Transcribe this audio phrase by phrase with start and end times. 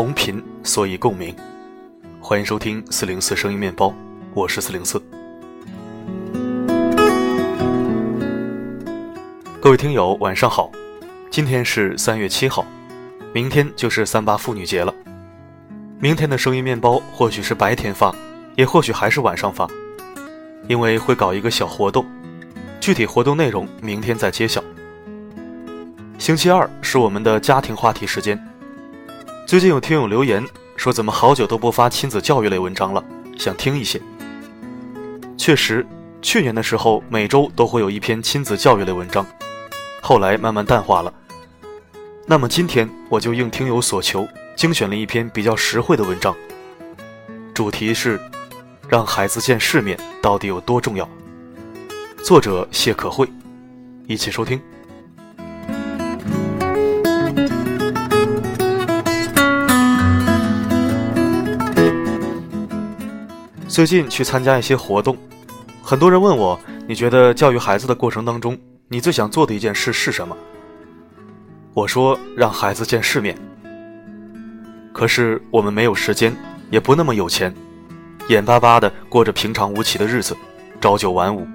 [0.00, 1.36] 同频，所以共鸣。
[2.22, 3.94] 欢迎收听四零四声音面包，
[4.32, 4.98] 我是四零四。
[9.60, 10.72] 各位听友，晚上好。
[11.30, 12.64] 今天是三月七号，
[13.34, 14.94] 明天就是三八妇女节了。
[15.98, 18.10] 明天的声音面包或许是白天发，
[18.56, 19.68] 也或许还是晚上发，
[20.66, 22.06] 因为会搞一个小活动，
[22.80, 24.64] 具体活动内容明天再揭晓。
[26.16, 28.42] 星期二是我们的家庭话题时间。
[29.50, 30.46] 最近有听友留言
[30.76, 33.04] 说，怎么好久都不发亲子教育类文章了，
[33.36, 34.00] 想听一些。
[35.36, 35.84] 确实，
[36.22, 39.26] 去年的时候每周都会有一篇亲子教育类文章，
[40.00, 41.12] 后来慢慢淡化了。
[42.26, 44.24] 那么今天我就应听友所求，
[44.54, 46.32] 精选了一篇比较实惠的文章。
[47.52, 48.20] 主题是，
[48.88, 51.08] 让孩子见世面到底有多重要？
[52.22, 53.28] 作者谢可慧，
[54.06, 54.62] 一起收听。
[63.70, 65.16] 最近去参加一些活动，
[65.80, 70.36] 很多人问我，你觉得教育孩子的过程当中，你最想做的一件事是什么？
[71.72, 73.38] 我说让孩子见世面，
[74.92, 76.36] 可是我们没有时间，
[76.68, 77.54] 也不那么有钱，
[78.28, 80.36] 眼巴巴的过着平常无奇的日子，
[80.80, 81.46] 朝九晚五。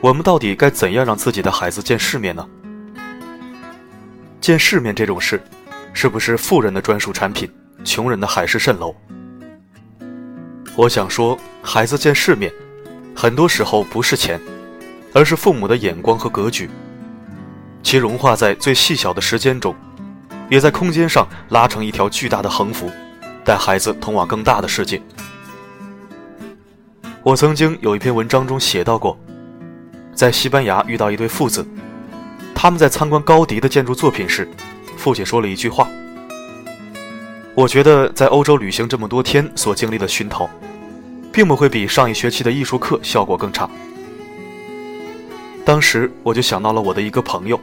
[0.00, 2.48] 我们到底该怎样让自己的孩子见世面呢？
[4.40, 5.38] 见世面这种事，
[5.92, 7.46] 是不是富人的专属产品，
[7.84, 8.94] 穷人的海市蜃楼？
[10.74, 12.50] 我想说，孩子见世面，
[13.14, 14.40] 很多时候不是钱，
[15.12, 16.70] 而是父母的眼光和格局。
[17.82, 19.74] 其融化在最细小的时间中，
[20.48, 22.90] 也在空间上拉成一条巨大的横幅，
[23.44, 25.02] 带孩子通往更大的世界。
[27.22, 29.18] 我曾经有一篇文章中写到过，
[30.14, 31.66] 在西班牙遇到一对父子，
[32.54, 34.48] 他们在参观高迪的建筑作品时，
[34.96, 35.86] 父亲说了一句话。
[37.54, 40.48] 我觉得在欧洲旅行这么多天所经历的熏陶，
[41.32, 43.68] 并不会比上一学期的艺术课效果更差。
[45.64, 47.58] 当时我就想到了我的一个朋友。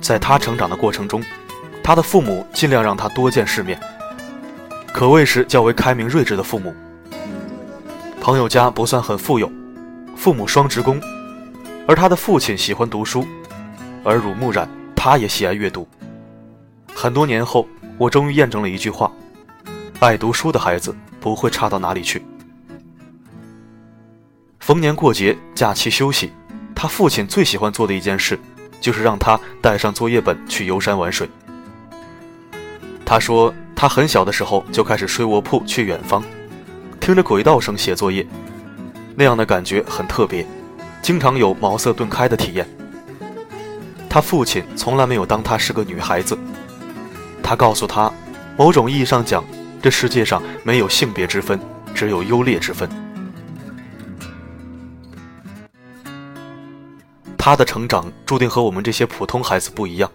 [0.00, 1.22] 在他成长的过程中，
[1.82, 3.78] 他的父母尽量让他多见世面，
[4.94, 6.74] 可谓是较为开明睿智的父母。
[8.18, 9.50] 朋友家不算很富有，
[10.16, 10.98] 父母双职工，
[11.86, 13.26] 而他的父亲喜欢读书，
[14.04, 14.66] 耳濡目染，
[14.96, 15.86] 他也喜爱阅读。
[16.94, 17.66] 很多年后，
[17.98, 19.12] 我终于验证了一句话：
[20.00, 22.22] 爱读书的孩子不会差到哪里去。
[24.70, 26.30] 逢年过节、假期休息，
[26.76, 28.38] 他父亲最喜欢做的一件事。
[28.80, 31.28] 就是让他带上作业本去游山玩水。
[33.04, 36.22] 他说，他很小的时候就开始睡卧铺去远方，
[37.00, 38.24] 听着轨道声写作业，
[39.16, 40.46] 那样的感觉很特别，
[41.02, 42.64] 经常有茅塞顿开的体验。
[44.08, 46.38] 他父亲从来没有当她是个女孩子，
[47.42, 48.08] 他告诉他，
[48.56, 49.44] 某种意义上讲，
[49.82, 51.58] 这世界上没有性别之分，
[51.92, 52.88] 只有优劣之分。
[57.42, 60.12] 他的成长注定和我们这些普通孩子不一样。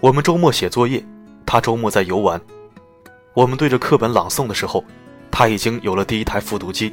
[0.00, 1.04] 我们周末写作业，
[1.44, 2.40] 他周末在游玩；
[3.34, 4.82] 我们对着课本朗诵的时候，
[5.30, 6.90] 他已经有了第一台复读机；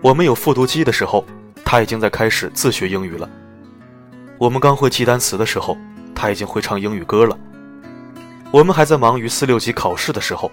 [0.00, 1.26] 我们有复读机的时候，
[1.64, 3.28] 他已经在开始自学英语了；
[4.38, 5.76] 我们刚会记单词的时候，
[6.14, 7.36] 他已经会唱英语歌了；
[8.52, 10.48] 我们还在忙于四六级考试的时候，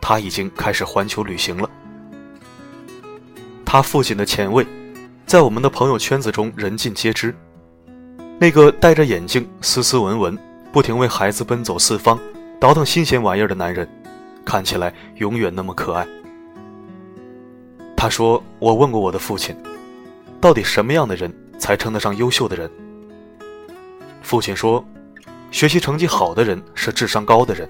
[0.00, 1.68] 他已经开始环球旅行了。
[3.64, 4.64] 他父亲的前卫。
[5.28, 7.34] 在我们的朋友圈子中，人尽皆知。
[8.38, 10.38] 那个戴着眼镜、斯斯文文、
[10.72, 12.18] 不停为孩子奔走四方、
[12.58, 13.86] 倒腾新鲜玩意儿的男人，
[14.42, 16.08] 看起来永远那么可爱。
[17.94, 19.54] 他说：“我问过我的父亲，
[20.40, 22.70] 到底什么样的人才称得上优秀的人？”
[24.24, 24.82] 父亲说
[25.52, 27.68] ：“学习成绩好的人是智商高的人，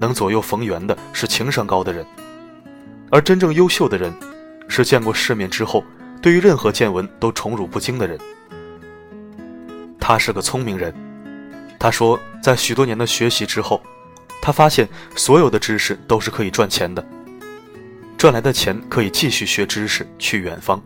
[0.00, 2.04] 能左右逢源的是情商高的人，
[3.12, 4.12] 而真正优秀的人，
[4.66, 5.84] 是见过世面之后。”
[6.20, 8.18] 对于任何见闻都宠辱不惊的人，
[10.00, 10.92] 他是个聪明人。
[11.78, 13.80] 他说，在许多年的学习之后，
[14.42, 17.06] 他发现所有的知识都是可以赚钱的，
[18.16, 20.82] 赚来的钱可以继续学知识去远方。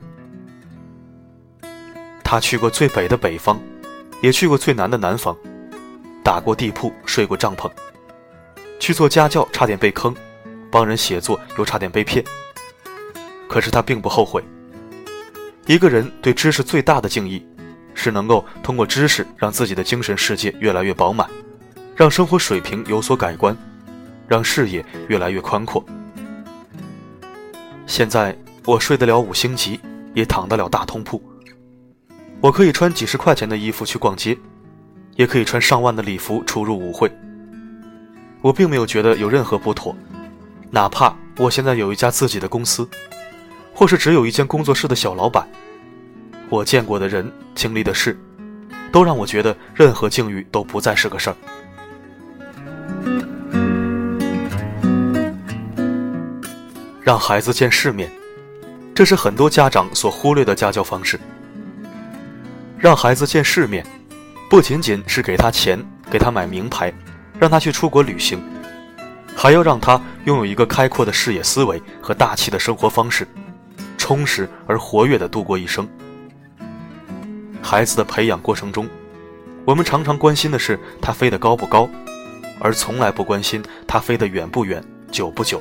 [2.23, 3.59] 他去过最北的北方，
[4.21, 5.35] 也去过最南的南方，
[6.23, 7.71] 打过地铺，睡过帐篷，
[8.79, 10.15] 去做家教差点被坑，
[10.71, 12.23] 帮人写作又差点被骗。
[13.49, 14.45] 可是他并不后悔。
[15.71, 17.47] 一个人对知识最大的敬意，
[17.95, 21.31] 是能够通过知识让自己的精神世界越来越饱满，
[21.95, 23.57] 让生活水平有所改观，
[24.27, 25.81] 让视野越来越宽阔。
[27.87, 29.79] 现在我睡得了五星级，
[30.13, 31.23] 也躺得了大通铺。
[32.41, 34.37] 我可以穿几十块钱的衣服去逛街，
[35.15, 37.09] 也可以穿上万的礼服出入舞会。
[38.41, 39.95] 我并没有觉得有任何不妥，
[40.69, 42.89] 哪怕我现在有一家自己的公司，
[43.81, 45.49] 或是只有一间工作室的小老板，
[46.51, 48.15] 我见过的人、经历的事，
[48.93, 51.37] 都让我觉得任何境遇都不再是个事儿。
[57.01, 58.13] 让孩子见世面，
[58.95, 61.19] 这是很多家长所忽略的家教方式。
[62.77, 63.83] 让孩子见世面，
[64.51, 66.93] 不仅仅是给他钱，给他买名牌，
[67.39, 68.43] 让他去出国旅行，
[69.35, 73.27] 还要让他拥有一个开阔的视野、思维和大气的生活方式，
[74.01, 75.87] 充实而活跃地度过一生。
[77.61, 78.89] 孩子的培养过程中，
[79.67, 81.87] 我们常常关心的是他飞得高不高，
[82.59, 84.83] 而从来不关心他飞得远不远、
[85.13, 85.61] 久不久。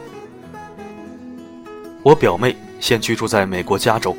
[2.01, 4.15] 我表妹现居住在美国加州，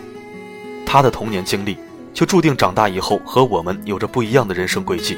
[0.84, 1.78] 她的童年经历
[2.12, 5.16] 就注定长大以后和我们有着不一样的人生轨迹。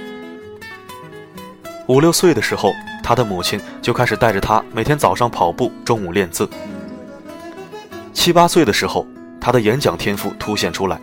[1.88, 2.72] 五六岁的时候，
[3.02, 6.48] 她的母亲就开始带着她每天早上跑步，中午练字。
[8.12, 9.06] 七八岁的时候，
[9.40, 11.00] 他的演讲天赋凸显出来，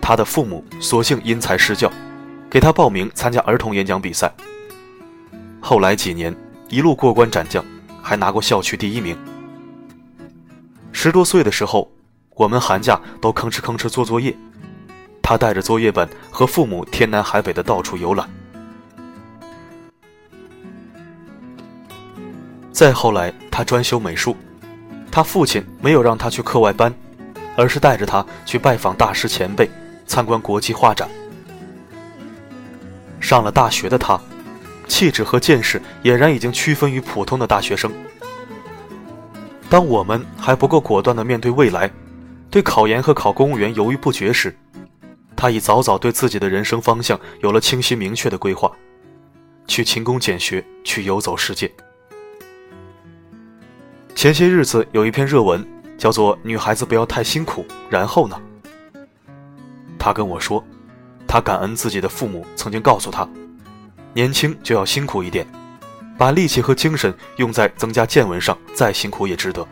[0.00, 1.90] 他的父母索性因材施教，
[2.48, 4.32] 给他报名参加儿童演讲比赛。
[5.60, 6.34] 后来几年
[6.68, 7.64] 一路过关斩将，
[8.00, 9.16] 还拿过校区第一名。
[10.92, 11.90] 十多岁的时候，
[12.34, 14.34] 我们寒假都吭哧吭哧做作业，
[15.20, 18.28] 他带着作业本和父母天南海北的到处游览。
[22.70, 24.36] 再后来，他专修美术，
[25.12, 26.92] 他父亲没有让他去课外班，
[27.54, 29.70] 而是带着他去拜访大师前辈，
[30.06, 31.06] 参观国际画展。
[33.20, 34.18] 上了大学的他，
[34.88, 37.92] 气质和见识俨然已经区分于普通的大学生。
[39.68, 41.90] 当我们还不够果断地面对未来，
[42.50, 44.56] 对考研和考公务员犹豫不决时，
[45.36, 48.72] 他已早早对自己的人生方向有了清晰明确的规划，
[49.66, 51.70] 去勤工俭学，去游走世界。
[54.22, 55.66] 前些日子有一篇热文，
[55.98, 58.40] 叫做《女孩子不要太辛苦》，然后呢？
[59.98, 60.64] 他跟我说，
[61.26, 63.28] 他感恩自己的父母曾经告诉他，
[64.14, 65.44] 年轻就要辛苦一点。
[66.16, 69.66] 把力气和精神用在增加见闻上，再辛苦也值得。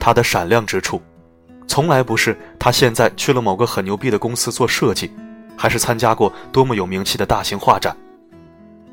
[0.00, 1.00] 他的闪亮之处，
[1.68, 5.12] 从来不是他现在去了某个很牛逼的公司做设计，
[5.56, 7.96] 还是参加过多么有名气的大型画展，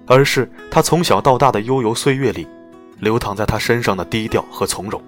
[0.06, 2.48] 而是他从小到大的悠游岁月里，
[3.00, 5.02] 流淌在他身上的低调和从容。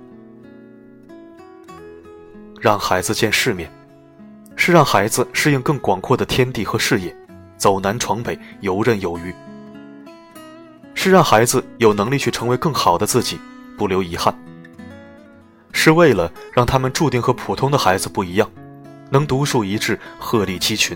[2.59, 3.71] 让孩子见世面，
[4.55, 7.15] 是让孩子适应更广阔的天地和视野，
[7.57, 9.33] 走南闯北，游刃有余。
[10.93, 13.39] 是让孩子有能力去成为更好的自己，
[13.77, 14.33] 不留遗憾。
[15.71, 18.47] 是为了让他们注定和普通的孩子不一样，
[19.09, 20.95] 能独树一帜，鹤立鸡群。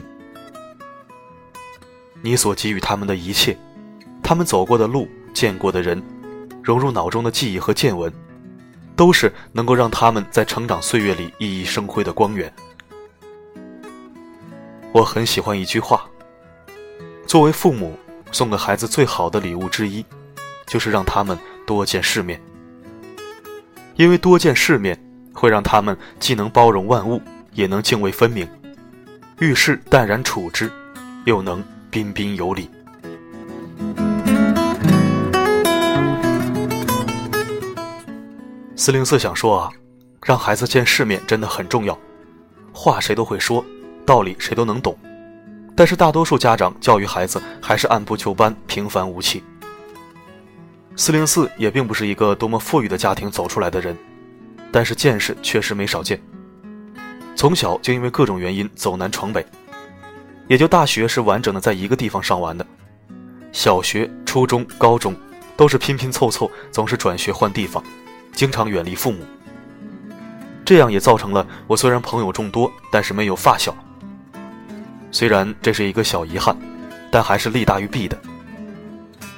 [2.21, 3.57] 你所给予他们的一切，
[4.21, 6.00] 他们走过的路，见过的人，
[6.65, 8.12] 融入脑中的记忆和见闻，
[8.95, 12.51] 都是能够让他们在成长岁月里熠熠生辉的光源。
[14.91, 16.09] 我很喜欢一句话：
[17.27, 17.95] 作为父母。
[18.31, 20.03] 送给孩子最好的礼物之一，
[20.65, 22.41] 就是让他们多见世面。
[23.95, 25.00] 因为多见世面，
[25.31, 27.21] 会让他们既能包容万物，
[27.53, 28.45] 也能泾渭分明；
[29.39, 30.69] 遇事淡然处之，
[31.24, 32.69] 又能彬彬有礼。
[38.77, 39.70] 四零四想说啊，
[40.25, 41.98] 让孩子见世面真的很重要。
[42.74, 43.63] 话谁都会说，
[44.05, 44.98] 道理谁都能懂。
[45.77, 49.41] 但是大多数家长教育孩子还是按部就班、平凡无奇。
[50.98, 53.98] 四零四也并不是一个多么富裕的家庭走出来的人，
[54.74, 56.22] 但是见识确实没少见。
[57.34, 59.46] 从小就因为各种原因走南闯北，
[60.48, 62.65] 也就大学是完整的在一个地方上完的，
[63.53, 65.15] 小学、初中、高中
[65.55, 67.84] 都是拼拼凑凑，总是转学换地方，
[68.36, 69.25] 经常远离父母。
[70.63, 73.75] 这样也造成了我虽然朋友众多，但是没有发小。
[75.12, 76.56] 虽然这是一个小遗憾，
[77.10, 78.20] 但还是利大于弊的。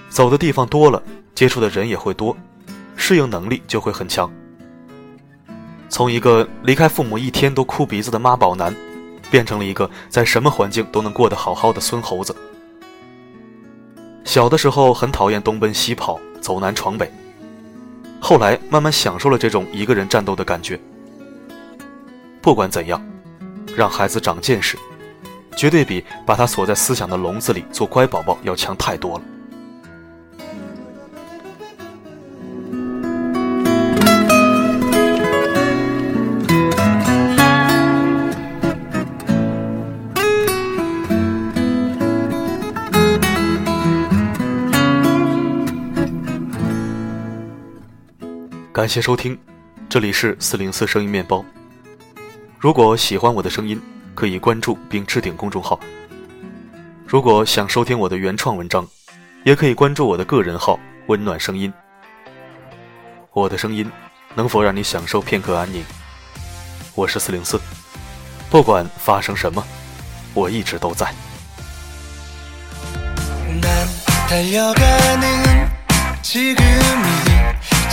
[0.10, 1.02] 走的地方多了，
[1.36, 2.36] 接触的人也会多，
[2.96, 4.32] 适应能力就会很强。
[5.90, 8.76] 从一个离开父母一天都哭鼻子的妈宝男，
[9.30, 12.36] 变成了一个在什么环境都能过得好好的孙猴子。
[14.24, 17.12] 小的时候很讨厌东奔西跑、走南闯北，
[18.28, 20.78] 后来慢慢享受了这种一个人战斗的感觉。
[22.42, 23.02] 不管怎样，
[23.74, 24.78] 让孩子长见识。
[25.56, 29.24] 绝对比把他锁在思想的笼子里做乖宝宝要强太多了。
[48.78, 49.36] 感谢收听，
[49.90, 51.44] 这里是四零四声音面包。
[52.60, 53.82] 如果喜欢我的声音，
[54.14, 55.80] 可以关注并置顶公众号。
[57.08, 58.88] 如果想收听我的原创文章，
[59.44, 60.80] 也可以关注我的个人号
[61.10, 61.74] “温暖声音”。
[63.34, 63.92] 我的声音
[64.36, 65.84] 能否让你享受片刻安宁？
[66.94, 67.60] 我是四零四，
[68.52, 69.66] 不管发生什么，
[70.36, 71.12] 我一直都在。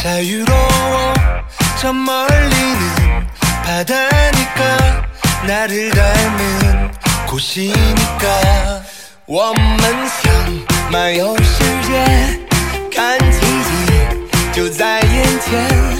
[0.03, 1.13] 자유로워
[1.79, 3.27] 저 멀리는
[3.63, 5.07] 바다니까
[5.45, 6.91] 나를 닮은
[7.27, 8.83] 곳이니까
[9.31, 12.39] 我们想漫游世界
[12.91, 15.92] 看奇迹就在眼前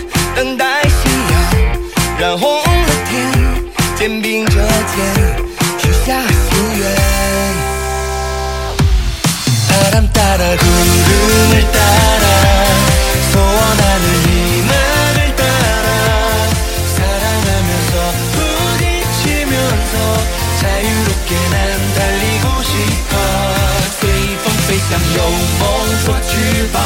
[24.84, 25.24] 风飞翔有
[25.60, 25.68] 梦
[26.06, 26.82] 做翅膀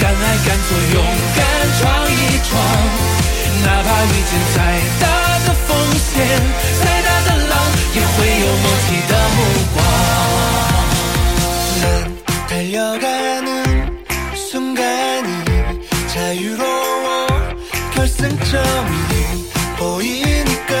[0.00, 1.04] 敢爱敢做勇
[1.36, 1.40] 敢
[1.78, 2.14] 闯一
[2.48, 2.50] 闯
[3.64, 4.56] 哪怕遇见再
[5.00, 5.04] 大
[5.46, 6.10] 的风险
[6.82, 7.52] 再大的浪
[7.94, 9.38] 也会有默契的目
[9.74, 9.76] 光
[11.82, 11.84] 난
[12.48, 13.48] 달려가는
[14.34, 15.28] 순간이
[16.08, 17.26] 자유로워
[17.94, 18.92] 결승점이
[19.78, 20.72] 보이니까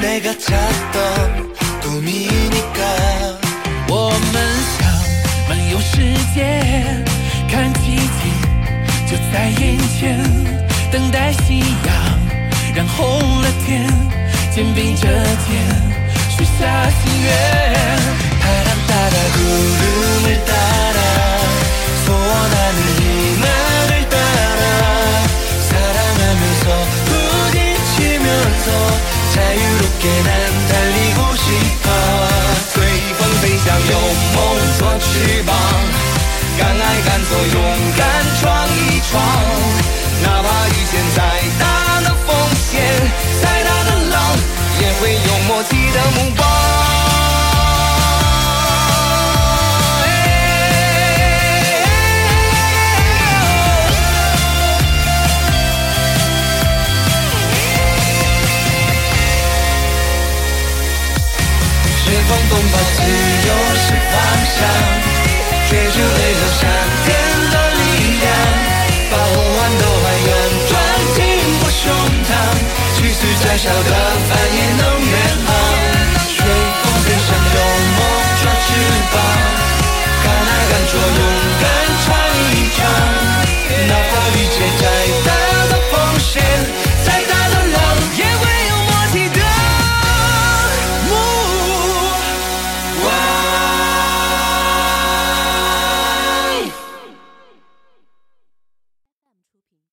[0.00, 3.07] 내가 찾던 꿈이니까 我们
[5.71, 7.03] 有时间
[7.47, 8.31] 看奇迹
[9.07, 10.17] 就在眼前
[10.91, 12.19] 等待夕阳
[12.75, 13.87] 染红了天
[14.51, 15.57] 肩并着肩
[16.29, 17.69] 许下心愿。